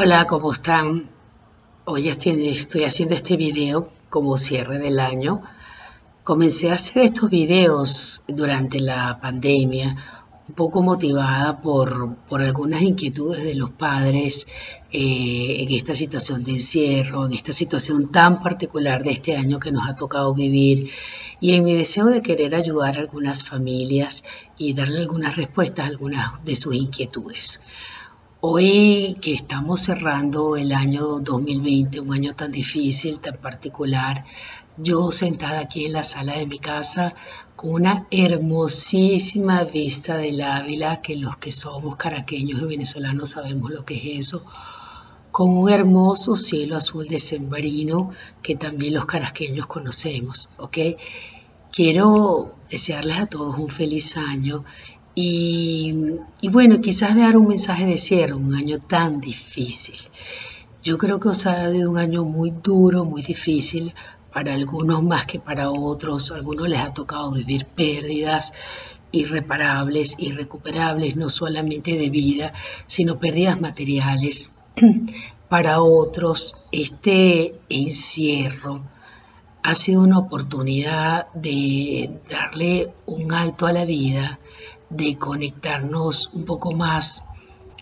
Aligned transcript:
Hola, 0.00 0.28
¿cómo 0.28 0.52
están? 0.52 1.10
Hoy 1.84 2.08
estoy 2.08 2.84
haciendo 2.84 3.16
este 3.16 3.36
video 3.36 3.90
como 4.08 4.38
cierre 4.38 4.78
del 4.78 5.00
año. 5.00 5.42
Comencé 6.22 6.70
a 6.70 6.74
hacer 6.74 7.06
estos 7.06 7.28
videos 7.30 8.22
durante 8.28 8.78
la 8.78 9.18
pandemia, 9.20 9.96
un 10.48 10.54
poco 10.54 10.82
motivada 10.82 11.60
por, 11.60 12.16
algunas 12.30 12.82
inquietudes 12.82 13.42
de 13.42 13.56
los 13.56 13.70
padres 13.70 14.46
eh, 14.92 15.64
en 15.64 15.74
esta 15.74 15.96
situación 15.96 16.44
de 16.44 16.52
encierro, 16.52 17.26
en 17.26 17.32
esta 17.32 17.50
situación 17.50 18.12
tan 18.12 18.40
particular 18.40 19.02
de 19.02 19.10
este 19.10 19.36
año 19.36 19.58
que 19.58 19.72
nos 19.72 19.88
ha 19.88 19.96
tocado 19.96 20.32
vivir 20.32 20.92
y 21.40 21.54
en 21.54 21.64
mi 21.64 21.74
deseo 21.74 22.06
de 22.06 22.22
querer 22.22 22.54
ayudar 22.54 22.98
a 22.98 23.00
algunas 23.00 23.42
familias 23.42 24.24
y 24.56 24.74
darle 24.74 24.98
algunas 25.00 25.34
respuestas 25.34 25.86
a 25.86 25.88
algunas 25.88 26.44
de 26.44 26.54
sus 26.54 26.76
inquietudes. 26.76 27.60
Hoy 28.40 29.16
que 29.20 29.34
estamos 29.34 29.80
cerrando 29.80 30.54
el 30.54 30.70
año 30.70 31.18
2020, 31.18 31.98
un 31.98 32.14
año 32.14 32.36
tan 32.36 32.52
difícil, 32.52 33.18
tan 33.18 33.36
particular, 33.38 34.24
yo 34.76 35.10
sentada 35.10 35.58
aquí 35.58 35.86
en 35.86 35.94
la 35.94 36.04
sala 36.04 36.38
de 36.38 36.46
mi 36.46 36.60
casa 36.60 37.16
con 37.56 37.70
una 37.70 38.06
hermosísima 38.12 39.64
vista 39.64 40.16
del 40.18 40.40
Ávila, 40.40 41.00
que 41.00 41.16
los 41.16 41.36
que 41.38 41.50
somos 41.50 41.96
caraqueños 41.96 42.62
y 42.62 42.66
venezolanos 42.66 43.30
sabemos 43.30 43.72
lo 43.72 43.84
que 43.84 43.96
es 43.96 44.28
eso, 44.28 44.44
con 45.32 45.50
un 45.50 45.68
hermoso 45.68 46.36
cielo 46.36 46.76
azul 46.76 47.08
de 47.08 47.18
sembrino 47.18 48.12
que 48.40 48.54
también 48.54 48.94
los 48.94 49.06
caraqueños 49.06 49.66
conocemos, 49.66 50.50
¿ok? 50.58 50.78
Quiero 51.72 52.54
desearles 52.70 53.18
a 53.18 53.26
todos 53.26 53.58
un 53.58 53.68
feliz 53.68 54.16
año 54.16 54.64
y, 55.20 56.48
bueno, 56.48 56.80
quizás 56.80 57.16
dar 57.16 57.36
un 57.36 57.48
mensaje 57.48 57.86
de 57.86 57.98
cierre, 57.98 58.34
un 58.34 58.54
año 58.54 58.78
tan 58.78 59.20
difícil. 59.20 59.96
Yo 60.84 60.96
creo 60.96 61.18
que 61.18 61.30
os 61.30 61.44
ha 61.46 61.56
dado 61.56 61.90
un 61.90 61.98
año 61.98 62.24
muy 62.24 62.52
duro, 62.52 63.04
muy 63.04 63.22
difícil, 63.22 63.94
para 64.32 64.54
algunos 64.54 65.02
más 65.02 65.26
que 65.26 65.40
para 65.40 65.70
otros. 65.70 66.30
A 66.30 66.36
algunos 66.36 66.68
les 66.68 66.78
ha 66.78 66.94
tocado 66.94 67.32
vivir 67.32 67.66
pérdidas 67.66 68.52
irreparables, 69.10 70.14
irrecuperables, 70.20 71.16
no 71.16 71.28
solamente 71.30 71.98
de 71.98 72.10
vida, 72.10 72.52
sino 72.86 73.18
pérdidas 73.18 73.60
materiales. 73.60 74.52
Para 75.48 75.82
otros, 75.82 76.66
este 76.70 77.54
encierro 77.70 78.82
ha 79.64 79.74
sido 79.74 80.02
una 80.02 80.18
oportunidad 80.18 81.26
de 81.34 82.20
darle 82.30 82.92
un 83.06 83.32
alto 83.32 83.66
a 83.66 83.72
la 83.72 83.84
vida, 83.84 84.38
de 84.90 85.18
conectarnos 85.18 86.30
un 86.32 86.44
poco 86.44 86.72
más 86.72 87.24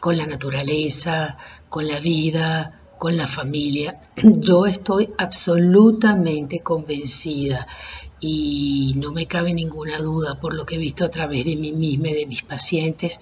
con 0.01 0.17
la 0.17 0.27
naturaleza, 0.27 1.37
con 1.69 1.89
la 1.89 2.01
vida, 2.01 2.81
con 2.99 3.17
la 3.17 3.27
familia. 3.27 4.01
Yo 4.17 4.67
estoy 4.67 5.11
absolutamente 5.19 6.61
convencida 6.61 7.67
y 8.21 8.95
no 8.97 9.13
me 9.13 9.27
cabe 9.27 9.53
ninguna 9.53 9.99
duda 9.99 10.41
por 10.41 10.55
lo 10.55 10.65
que 10.65 10.77
he 10.77 10.79
visto 10.79 11.05
a 11.05 11.11
través 11.11 11.45
de 11.45 11.57
mí 11.57 11.73
misma 11.73 12.09
y 12.09 12.15
de 12.15 12.27
mis 12.27 12.43
pacientes, 12.43 13.21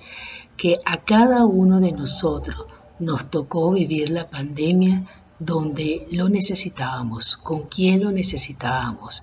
que 0.57 0.79
a 0.85 1.03
cada 1.05 1.45
uno 1.45 1.81
de 1.81 1.93
nosotros 1.93 2.67
nos 3.01 3.29
tocó 3.29 3.73
vivir 3.73 4.11
la 4.11 4.31
pandemia 4.31 5.05
donde 5.39 6.07
lo 6.13 6.29
necesitábamos, 6.29 7.37
con 7.37 7.65
quién 7.65 8.05
lo 8.05 8.13
necesitábamos. 8.13 9.23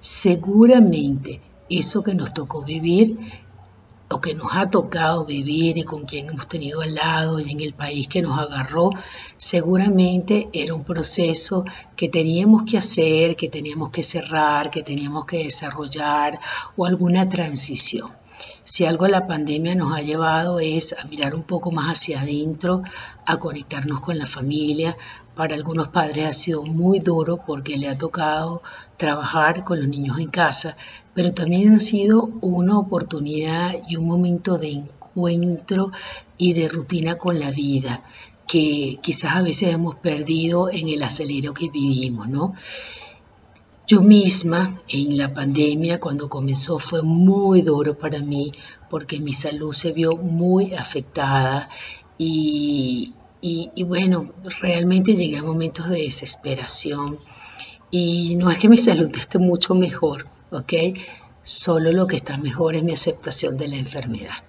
Seguramente 0.00 1.40
eso 1.70 2.02
que 2.02 2.14
nos 2.14 2.32
tocó 2.34 2.62
vivir 2.62 3.16
o 4.08 4.20
que 4.20 4.34
nos 4.34 4.54
ha 4.54 4.70
tocado 4.70 5.24
vivir 5.24 5.78
y 5.78 5.82
con 5.82 6.04
quien 6.04 6.28
hemos 6.28 6.46
tenido 6.46 6.80
al 6.80 6.94
lado 6.94 7.40
y 7.40 7.50
en 7.50 7.60
el 7.60 7.74
país 7.74 8.06
que 8.08 8.22
nos 8.22 8.38
agarró, 8.38 8.90
seguramente 9.36 10.48
era 10.52 10.74
un 10.74 10.84
proceso 10.84 11.64
que 11.96 12.08
teníamos 12.08 12.64
que 12.64 12.78
hacer, 12.78 13.36
que 13.36 13.48
teníamos 13.48 13.90
que 13.90 14.02
cerrar, 14.02 14.70
que 14.70 14.82
teníamos 14.82 15.24
que 15.26 15.44
desarrollar 15.44 16.38
o 16.76 16.86
alguna 16.86 17.28
transición. 17.28 18.10
Si 18.64 18.84
algo 18.84 19.06
la 19.08 19.26
pandemia 19.26 19.74
nos 19.74 19.96
ha 19.96 20.02
llevado 20.02 20.60
es 20.60 20.94
a 20.98 21.04
mirar 21.04 21.34
un 21.34 21.44
poco 21.44 21.70
más 21.70 21.90
hacia 21.90 22.20
adentro, 22.20 22.82
a 23.24 23.38
conectarnos 23.38 24.00
con 24.00 24.18
la 24.18 24.26
familia. 24.26 24.96
Para 25.34 25.54
algunos 25.54 25.88
padres 25.88 26.26
ha 26.26 26.32
sido 26.32 26.64
muy 26.64 26.98
duro 27.00 27.40
porque 27.46 27.76
le 27.76 27.88
ha 27.88 27.98
tocado 27.98 28.62
trabajar 28.96 29.64
con 29.64 29.78
los 29.78 29.88
niños 29.88 30.18
en 30.18 30.28
casa, 30.28 30.76
pero 31.14 31.32
también 31.32 31.74
ha 31.74 31.78
sido 31.78 32.30
una 32.40 32.78
oportunidad 32.78 33.74
y 33.88 33.96
un 33.96 34.06
momento 34.06 34.58
de 34.58 34.70
encuentro 34.72 35.92
y 36.36 36.52
de 36.52 36.68
rutina 36.68 37.16
con 37.16 37.38
la 37.38 37.50
vida 37.50 38.02
que 38.46 38.98
quizás 39.02 39.36
a 39.36 39.42
veces 39.42 39.74
hemos 39.74 39.96
perdido 39.96 40.70
en 40.70 40.88
el 40.88 41.02
acelero 41.02 41.52
que 41.52 41.68
vivimos, 41.68 42.28
¿no? 42.28 42.54
Yo 43.88 44.02
misma 44.02 44.82
en 44.88 45.16
la 45.16 45.32
pandemia 45.32 46.00
cuando 46.00 46.28
comenzó 46.28 46.80
fue 46.80 47.02
muy 47.02 47.62
duro 47.62 47.96
para 47.96 48.18
mí 48.18 48.52
porque 48.90 49.20
mi 49.20 49.32
salud 49.32 49.72
se 49.72 49.92
vio 49.92 50.16
muy 50.16 50.74
afectada 50.74 51.70
y, 52.18 53.14
bueno, 53.86 54.32
realmente 54.60 55.14
llegué 55.14 55.38
a 55.38 55.44
momentos 55.44 55.88
de 55.88 56.02
desesperación 56.02 57.20
y 57.92 58.34
no 58.34 58.50
es 58.50 58.58
que 58.58 58.68
mi 58.68 58.76
salud 58.76 59.16
esté 59.16 59.38
mucho 59.38 59.76
mejor, 59.76 60.26
¿ok? 60.50 60.72
Solo 61.42 61.92
lo 61.92 62.08
que 62.08 62.16
está 62.16 62.38
mejor 62.38 62.74
es 62.74 62.82
mi 62.82 62.92
aceptación 62.92 63.56
de 63.56 63.68
la 63.68 63.76
enfermedad 63.76 64.42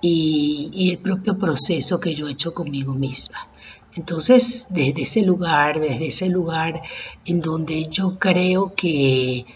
y, 0.00 0.70
y 0.72 0.90
el 0.90 0.98
propio 0.98 1.36
proceso 1.36 1.98
que 1.98 2.14
yo 2.14 2.28
he 2.28 2.32
hecho 2.32 2.54
conmigo 2.54 2.94
misma. 2.94 3.48
Entonces, 3.94 4.66
desde 4.70 5.02
ese 5.02 5.22
lugar, 5.22 5.80
desde 5.80 6.06
ese 6.06 6.28
lugar 6.28 6.80
en 7.24 7.40
donde 7.40 7.88
yo 7.88 8.18
creo 8.18 8.74
que 8.74 9.46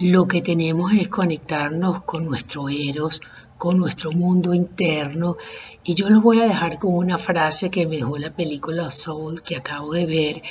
lo 0.00 0.26
que 0.26 0.42
tenemos 0.42 0.92
es 0.94 1.08
conectarnos 1.08 2.02
con 2.02 2.24
nuestro 2.24 2.68
eros, 2.68 3.20
con 3.58 3.78
nuestro 3.78 4.12
mundo 4.12 4.54
interno. 4.54 5.36
Y 5.84 5.94
yo 5.94 6.08
los 6.08 6.22
voy 6.22 6.40
a 6.40 6.46
dejar 6.46 6.78
con 6.78 6.94
una 6.94 7.18
frase 7.18 7.70
que 7.70 7.86
me 7.86 7.96
dejó 7.96 8.16
la 8.16 8.30
película 8.30 8.90
Soul 8.90 9.42
que 9.42 9.56
acabo 9.56 9.92
de 9.92 10.06
ver, 10.06 10.42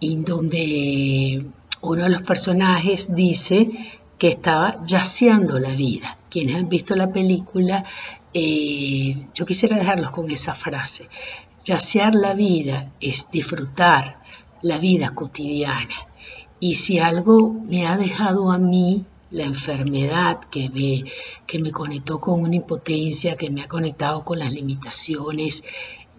en 0.00 0.24
donde 0.24 1.46
uno 1.80 2.02
de 2.02 2.08
los 2.10 2.22
personajes 2.22 3.14
dice 3.14 3.70
que 4.18 4.28
estaba 4.28 4.84
yaceando 4.84 5.58
la 5.60 5.70
vida. 5.70 6.18
Quienes 6.28 6.56
han 6.56 6.68
visto 6.68 6.96
la 6.96 7.12
película, 7.12 7.84
eh, 8.34 9.16
yo 9.32 9.46
quisiera 9.46 9.76
dejarlos 9.76 10.10
con 10.10 10.28
esa 10.30 10.54
frase. 10.54 11.08
Yacear 11.66 12.14
la 12.14 12.32
vida 12.32 12.92
es 13.00 13.28
disfrutar 13.32 14.22
la 14.62 14.78
vida 14.78 15.16
cotidiana. 15.16 15.96
Y 16.60 16.74
si 16.74 17.00
algo 17.00 17.54
me 17.64 17.88
ha 17.88 17.96
dejado 17.96 18.52
a 18.52 18.58
mí 18.58 19.04
la 19.32 19.42
enfermedad 19.42 20.38
que 20.48 20.70
me, 20.70 21.10
que 21.44 21.58
me 21.58 21.72
conectó 21.72 22.20
con 22.20 22.40
una 22.42 22.54
impotencia, 22.54 23.34
que 23.34 23.50
me 23.50 23.62
ha 23.62 23.66
conectado 23.66 24.24
con 24.24 24.38
las 24.38 24.52
limitaciones, 24.52 25.64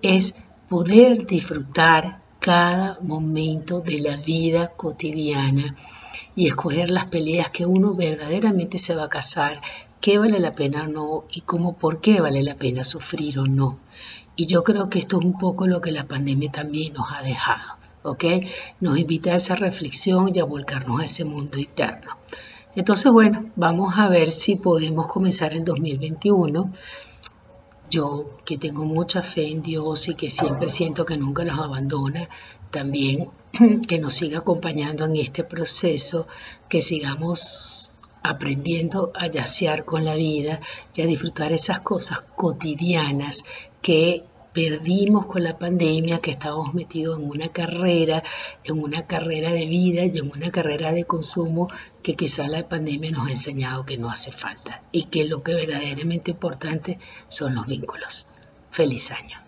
es 0.02 0.36
poder 0.68 1.26
disfrutar 1.26 2.22
cada 2.42 3.00
momento 3.02 3.80
de 3.80 4.02
la 4.02 4.18
vida 4.18 4.74
cotidiana 4.76 5.78
y 6.36 6.48
escoger 6.48 6.92
las 6.92 7.06
peleas 7.06 7.52
que 7.52 7.66
uno 7.66 7.94
verdaderamente 7.94 8.78
se 8.78 8.96
va 8.96 9.06
a 9.06 9.10
casar, 9.10 9.62
qué 10.02 10.18
vale 10.18 10.42
la 10.42 10.56
pena 10.56 10.84
o 10.84 10.88
no 10.88 11.24
y 11.32 11.40
cómo 11.40 11.78
por 11.78 12.02
qué 12.02 12.20
vale 12.20 12.44
la 12.44 12.56
pena 12.56 12.84
sufrir 12.84 13.40
o 13.40 13.48
no. 13.48 13.80
Y 14.38 14.46
yo 14.46 14.64
creo 14.64 14.88
que 14.88 15.00
esto 15.00 15.20
es 15.20 15.26
un 15.26 15.38
poco 15.38 15.66
lo 15.66 15.82
que 15.82 15.92
la 15.92 16.08
pandemia 16.08 16.52
también 16.52 16.94
nos 16.94 17.12
ha 17.12 17.24
dejado, 17.24 17.74
¿ok? 18.04 18.24
Nos 18.80 19.00
invita 19.00 19.32
a 19.32 19.38
esa 19.38 19.56
reflexión 19.56 20.32
y 20.34 20.40
a 20.40 20.46
volcarnos 20.46 21.02
a 21.02 21.06
ese 21.06 21.26
mundo 21.26 21.58
interno. 21.58 22.12
Entonces, 22.76 23.12
bueno, 23.12 23.50
vamos 23.56 23.98
a 23.98 24.08
ver 24.10 24.30
si 24.30 24.56
podemos 24.56 25.08
comenzar 25.08 25.54
el 25.54 25.66
2021. 25.66 26.72
Yo 27.90 28.38
que 28.46 28.60
tengo 28.60 28.86
mucha 28.86 29.24
fe 29.24 29.48
en 29.48 29.64
Dios 29.64 30.08
y 30.08 30.14
que 30.14 30.30
siempre 30.30 30.70
siento 30.70 31.04
que 31.04 31.18
nunca 31.18 31.44
nos 31.44 31.60
abandona, 31.60 32.30
también 32.70 33.30
que 33.88 33.98
nos 33.98 34.14
siga 34.14 34.40
acompañando 34.40 35.06
en 35.06 35.16
este 35.16 35.44
proceso, 35.44 36.28
que 36.70 36.82
sigamos 36.82 37.92
aprendiendo 38.30 39.12
a 39.16 39.28
yacear 39.28 39.86
con 39.86 40.06
la 40.06 40.16
vida 40.16 40.60
y 40.94 41.02
a 41.02 41.06
disfrutar 41.06 41.52
esas 41.52 41.82
cosas 41.82 42.20
cotidianas 42.36 43.46
que 43.82 44.24
perdimos 44.54 45.28
con 45.28 45.44
la 45.44 45.60
pandemia, 45.60 46.18
que 46.18 46.32
estábamos 46.32 46.74
metidos 46.74 47.20
en 47.20 47.30
una 47.30 47.50
carrera, 47.50 48.24
en 48.64 48.82
una 48.82 49.06
carrera 49.06 49.52
de 49.52 49.68
vida 49.68 50.06
y 50.06 50.18
en 50.18 50.32
una 50.32 50.50
carrera 50.50 50.92
de 50.92 51.04
consumo 51.04 51.70
que 52.02 52.16
quizá 52.16 52.48
la 52.48 52.68
pandemia 52.68 53.12
nos 53.12 53.28
ha 53.28 53.32
enseñado 53.32 53.86
que 53.86 53.98
no 53.98 54.10
hace 54.10 54.32
falta 54.32 54.82
y 54.92 55.04
que 55.04 55.26
lo 55.26 55.44
que 55.44 55.54
verdaderamente 55.54 56.32
importante 56.32 56.98
son 57.28 57.54
los 57.54 57.68
vínculos. 57.68 58.28
Feliz 58.72 59.12
año. 59.12 59.47